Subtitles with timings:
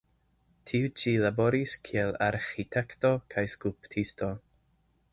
[0.71, 4.35] Tiu ĉi laboris kiel arĥitekto kaj skulptisto.